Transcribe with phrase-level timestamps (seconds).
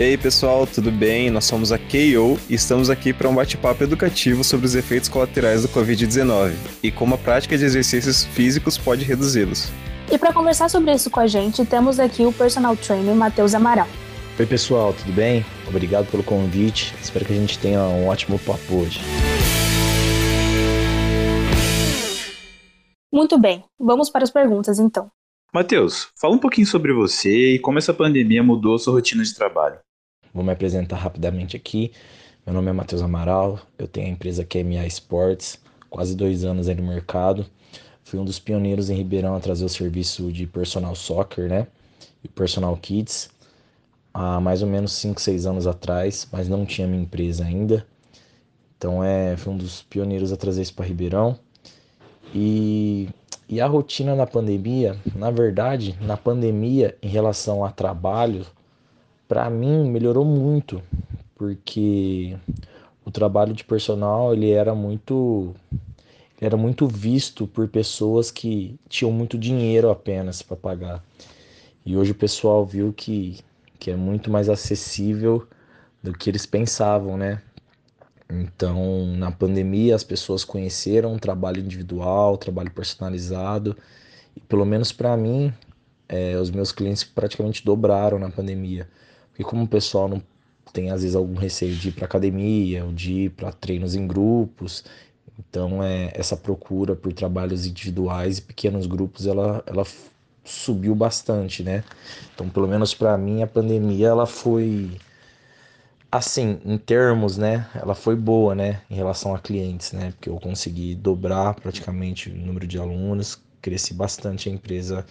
[0.00, 1.28] E aí, pessoal, tudo bem?
[1.28, 5.60] Nós somos a KO e estamos aqui para um bate-papo educativo sobre os efeitos colaterais
[5.60, 9.70] do Covid-19 e como a prática de exercícios físicos pode reduzi-los.
[10.10, 13.86] E para conversar sobre isso com a gente, temos aqui o personal trainer Matheus Amaral.
[14.38, 15.44] Oi, pessoal, tudo bem?
[15.68, 16.94] Obrigado pelo convite.
[17.02, 19.02] Espero que a gente tenha um ótimo papo hoje.
[23.12, 25.10] Muito bem, vamos para as perguntas então.
[25.52, 29.34] Matheus, fala um pouquinho sobre você e como essa pandemia mudou a sua rotina de
[29.34, 29.78] trabalho.
[30.32, 31.92] Vou me apresentar rapidamente aqui.
[32.46, 36.74] Meu nome é Matheus Amaral, eu tenho a empresa QMA Sports, quase dois anos aí
[36.74, 37.44] no mercado.
[38.04, 41.66] Fui um dos pioneiros em Ribeirão a trazer o serviço de personal soccer, né?
[42.22, 43.28] E personal kids
[44.14, 47.86] há mais ou menos 5, 6 anos atrás, mas não tinha minha empresa ainda.
[48.78, 51.38] Então é, fui um dos pioneiros a trazer isso para Ribeirão.
[52.32, 53.08] E,
[53.48, 58.46] e a rotina na pandemia, na verdade, na pandemia em relação a trabalho,
[59.30, 60.82] para mim melhorou muito,
[61.36, 62.36] porque
[63.04, 65.54] o trabalho de personal ele era muito
[66.36, 71.04] ele era muito visto por pessoas que tinham muito dinheiro apenas para pagar.
[71.86, 73.38] E hoje o pessoal viu que,
[73.78, 75.46] que é muito mais acessível
[76.02, 77.40] do que eles pensavam, né?
[78.28, 83.76] Então, na pandemia, as pessoas conheceram o trabalho individual, trabalho personalizado,
[84.36, 85.52] e pelo menos para mim,
[86.08, 88.88] é, os meus clientes praticamente dobraram na pandemia.
[89.40, 90.22] Porque como o pessoal não
[90.70, 94.06] tem às vezes algum receio de ir para academia ou de ir para treinos em
[94.06, 94.84] grupos,
[95.38, 99.86] então é essa procura por trabalhos individuais e pequenos grupos ela, ela
[100.44, 101.82] subiu bastante, né?
[102.34, 104.90] Então pelo menos para mim a pandemia ela foi
[106.12, 110.38] assim, em termos, né, ela foi boa, né, em relação a clientes, né, porque eu
[110.38, 115.06] consegui dobrar praticamente o número de alunos, cresci bastante a empresa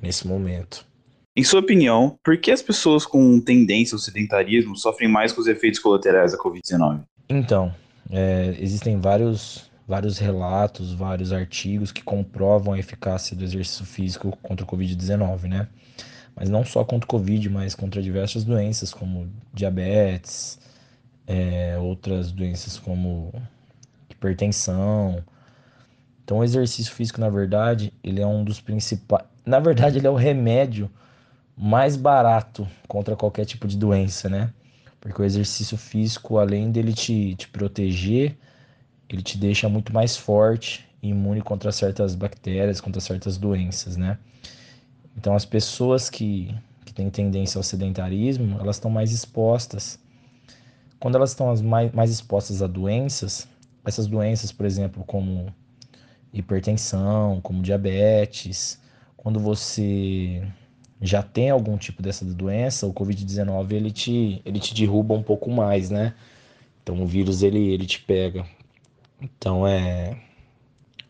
[0.00, 0.86] nesse momento.
[1.36, 5.46] Em sua opinião, por que as pessoas com tendência ao sedentarismo sofrem mais com os
[5.46, 7.02] efeitos colaterais da Covid-19?
[7.28, 7.74] Então,
[8.10, 14.64] é, existem vários, vários relatos, vários artigos que comprovam a eficácia do exercício físico contra
[14.64, 15.68] o Covid-19, né?
[16.34, 20.58] Mas não só contra o Covid, mas contra diversas doenças como diabetes,
[21.26, 23.30] é, outras doenças como
[24.08, 25.22] hipertensão.
[26.24, 29.26] Então, o exercício físico, na verdade, ele é um dos principais.
[29.44, 30.90] Na verdade, ele é o remédio
[31.56, 34.52] mais barato contra qualquer tipo de doença, né?
[35.00, 38.36] Porque o exercício físico, além dele te, te proteger,
[39.08, 44.18] ele te deixa muito mais forte imune contra certas bactérias, contra certas doenças, né?
[45.16, 49.98] Então, as pessoas que, que têm tendência ao sedentarismo, elas estão mais expostas.
[50.98, 53.48] Quando elas estão mais, mais expostas a doenças,
[53.84, 55.54] essas doenças, por exemplo, como
[56.32, 58.80] hipertensão, como diabetes,
[59.16, 60.42] quando você
[61.00, 65.50] já tem algum tipo dessa doença, o COVID-19 ele te, ele te derruba um pouco
[65.50, 66.14] mais, né?
[66.82, 68.46] Então o vírus ele, ele te pega.
[69.20, 70.16] Então é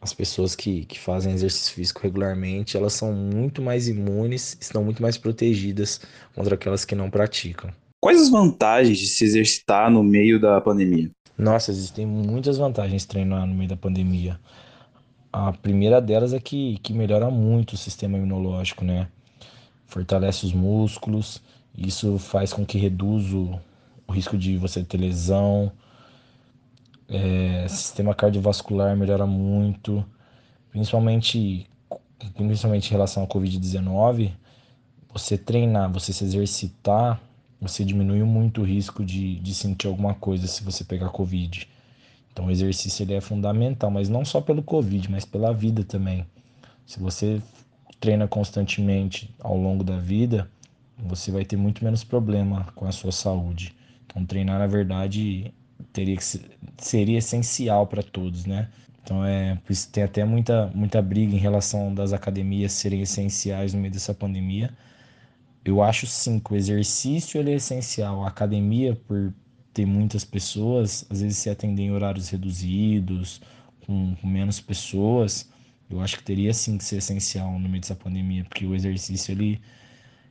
[0.00, 5.02] as pessoas que, que fazem exercício físico regularmente, elas são muito mais imunes, estão muito
[5.02, 6.00] mais protegidas
[6.34, 7.70] contra aquelas que não praticam.
[8.00, 11.10] Quais as vantagens de se exercitar no meio da pandemia?
[11.36, 14.38] Nossa, existem muitas vantagens de treinar no meio da pandemia.
[15.32, 19.08] A primeira delas é que, que melhora muito o sistema imunológico, né?
[19.86, 21.40] Fortalece os músculos,
[21.76, 23.60] isso faz com que reduza o,
[24.12, 25.70] risco de você ter lesão.
[27.08, 30.04] É, sistema cardiovascular melhora muito,
[30.70, 31.68] principalmente,
[32.34, 34.32] principalmente em relação ao Covid-19.
[35.12, 37.20] Você treinar, você se exercitar,
[37.60, 41.68] você diminui muito o risco de, de sentir alguma coisa se você pegar Covid.
[42.32, 46.26] Então o exercício ele é fundamental, mas não só pelo Covid, mas pela vida também.
[46.84, 47.40] Se você
[48.00, 50.50] treina constantemente ao longo da vida,
[50.98, 53.74] você vai ter muito menos problema com a sua saúde.
[54.06, 55.52] Então, treinar, na verdade,
[55.92, 56.42] teria que ser,
[56.78, 58.68] seria essencial para todos, né?
[59.02, 59.56] Então, é,
[59.92, 64.70] tem até muita, muita briga em relação das academias serem essenciais no meio dessa pandemia.
[65.64, 68.24] Eu acho sim que o exercício ele é essencial.
[68.24, 69.32] A academia, por
[69.72, 73.40] ter muitas pessoas, às vezes se atender em horários reduzidos,
[73.84, 75.48] com, com menos pessoas,
[75.88, 79.32] eu acho que teria sim que ser essencial no meio dessa pandemia, porque o exercício
[79.32, 79.60] ele,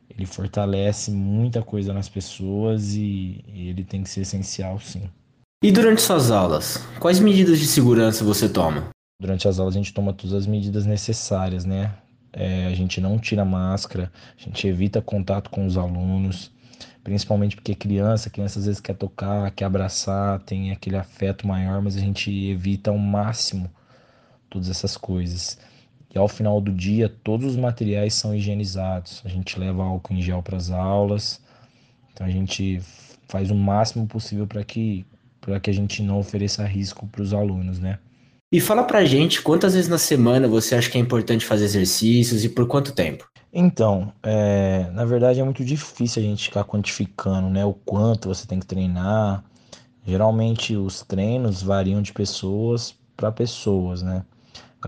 [0.09, 5.09] ele fortalece muita coisa nas pessoas e, e ele tem que ser essencial sim.
[5.63, 8.89] E durante suas aulas, quais medidas de segurança você toma?
[9.19, 11.93] Durante as aulas a gente toma todas as medidas necessárias, né?
[12.33, 16.51] É, a gente não tira máscara, a gente evita contato com os alunos,
[17.01, 21.95] principalmente porque criança, criança às vezes quer tocar, quer abraçar, tem aquele afeto maior, mas
[21.95, 23.71] a gente evita ao máximo
[24.55, 25.57] todas essas coisas.
[26.13, 29.21] E ao final do dia, todos os materiais são higienizados.
[29.25, 31.41] A gente leva álcool em gel para as aulas.
[32.13, 32.81] Então a gente
[33.27, 35.05] faz o máximo possível para que,
[35.61, 37.99] que a gente não ofereça risco para os alunos, né?
[38.49, 42.45] E fala pra gente quantas vezes na semana você acha que é importante fazer exercícios
[42.45, 43.27] e por quanto tempo?
[43.51, 48.47] Então, é, na verdade é muito difícil a gente ficar quantificando, né, o quanto você
[48.47, 49.43] tem que treinar.
[50.05, 54.23] Geralmente os treinos variam de pessoas para pessoas, né?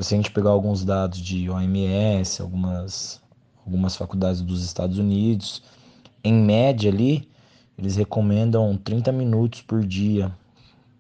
[0.02, 3.22] Se a gente pegar alguns dados de OMS, algumas,
[3.66, 5.64] algumas faculdades dos Estados Unidos,
[6.24, 7.28] em média ali,
[7.78, 10.32] eles recomendam 30 minutos por dia,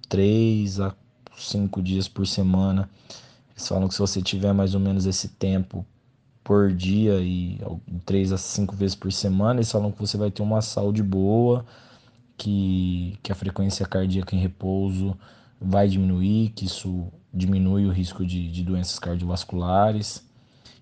[0.09, 0.95] 3 a
[1.35, 2.89] 5 dias por semana.
[3.51, 5.85] Eles falam que se você tiver mais ou menos esse tempo
[6.43, 7.59] por dia e
[8.05, 11.65] 3 a 5 vezes por semana, eles falam que você vai ter uma saúde boa,
[12.35, 15.15] que, que a frequência cardíaca em repouso
[15.59, 20.25] vai diminuir, que isso diminui o risco de, de doenças cardiovasculares.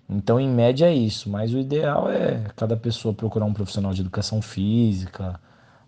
[0.08, 1.28] Então, em média, é isso.
[1.28, 5.40] Mas o ideal é cada pessoa procurar um profissional de educação física,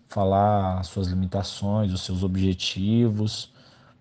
[0.07, 3.51] falar suas limitações, os seus objetivos,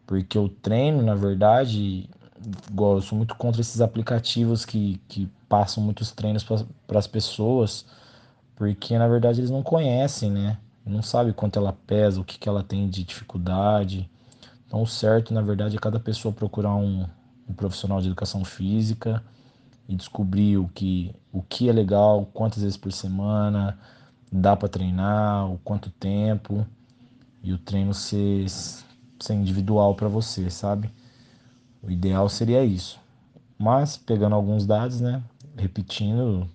[0.07, 2.09] porque o treino, na verdade,
[2.71, 7.85] igual eu sou muito contra esses aplicativos que, que passam muitos treinos para as pessoas,
[8.57, 10.59] porque na verdade eles não conhecem, né?
[10.85, 14.09] Não sabe quanto ela pesa, o que, que ela tem de dificuldade.
[14.69, 17.07] Então, o certo, na verdade, é cada pessoa procurar um,
[17.49, 19.25] um profissional de educação física
[19.89, 23.79] e descobrir o que, o que é legal, quantas vezes por semana,
[24.31, 26.67] dá para treinar, o quanto tempo
[27.43, 30.91] e o treino ser, ser individual para você, sabe?
[31.83, 33.01] O ideal seria isso.
[33.59, 35.23] Mas pegando alguns dados, né,
[35.57, 36.47] repetindo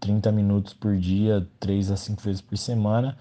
[0.00, 3.16] 30 minutos por dia, 3 a 5 vezes por semana,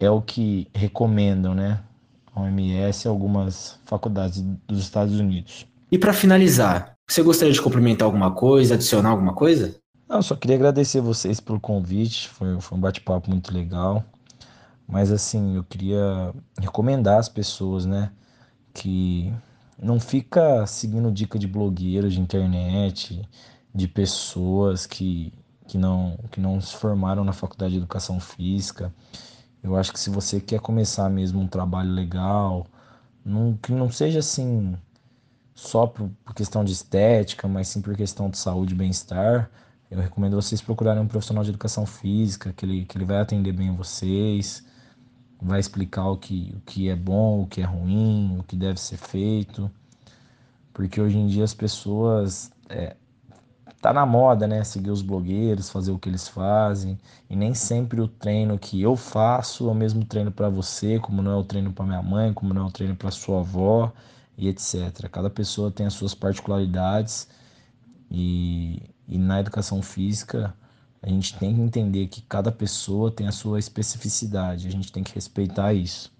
[0.00, 1.80] é o que recomendam, né?
[2.42, 5.66] OMS e algumas faculdades dos Estados Unidos.
[5.90, 9.74] E para finalizar, você gostaria de complementar alguma coisa, adicionar alguma coisa?
[10.08, 14.04] Não, só queria agradecer vocês pelo convite, foi, foi um bate-papo muito legal.
[14.86, 18.10] Mas assim, eu queria recomendar às pessoas, né,
[18.72, 19.32] que
[19.80, 23.20] não fica seguindo dica de blogueiros de internet,
[23.74, 25.32] de pessoas que,
[25.66, 28.92] que, não, que não se formaram na faculdade de educação física.
[29.62, 32.66] Eu acho que se você quer começar mesmo um trabalho legal,
[33.24, 34.76] não, que não seja assim
[35.54, 39.50] só por, por questão de estética, mas sim por questão de saúde e bem-estar,
[39.90, 43.52] eu recomendo vocês procurarem um profissional de educação física, que ele, que ele vai atender
[43.52, 44.64] bem vocês,
[45.40, 48.78] vai explicar o que, o que é bom, o que é ruim, o que deve
[48.78, 49.70] ser feito.
[50.72, 52.50] Porque hoje em dia as pessoas.
[52.68, 52.96] É,
[53.80, 54.64] tá na moda, né?
[54.64, 56.98] Seguir os blogueiros, fazer o que eles fazem.
[57.30, 61.22] E nem sempre o treino que eu faço é o mesmo treino para você, como
[61.22, 63.92] não é o treino para minha mãe, como não é o treino para sua avó
[64.36, 65.08] e etc.
[65.10, 67.28] Cada pessoa tem as suas particularidades
[68.10, 70.54] e e na educação física,
[71.02, 75.02] a gente tem que entender que cada pessoa tem a sua especificidade, a gente tem
[75.02, 76.12] que respeitar isso.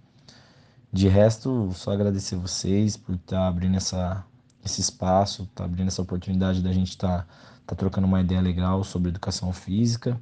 [0.90, 4.24] De resto, só agradecer vocês por estar tá abrindo essa,
[4.68, 7.26] esse espaço, tá abrindo essa oportunidade da gente estar tá,
[7.68, 10.20] tá trocando uma ideia legal sobre educação física.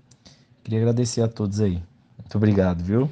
[0.65, 1.83] Queria agradecer a todos aí.
[2.19, 3.11] Muito obrigado, viu?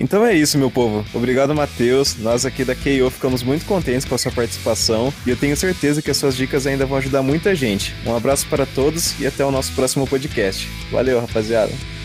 [0.00, 1.04] Então é isso, meu povo.
[1.12, 2.16] Obrigado, Matheus.
[2.18, 6.00] Nós aqui da KO ficamos muito contentes com a sua participação e eu tenho certeza
[6.00, 7.94] que as suas dicas ainda vão ajudar muita gente.
[8.06, 10.68] Um abraço para todos e até o nosso próximo podcast.
[10.92, 11.97] Valeu, rapaziada.